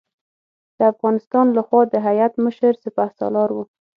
د 0.77 0.79
افغانستان 0.93 1.45
له 1.55 1.61
خوا 1.67 1.81
د 1.89 1.95
هیات 2.07 2.33
مشر 2.45 2.73
سپه 2.83 3.05
سالار 3.17 3.49
و. 3.53 3.57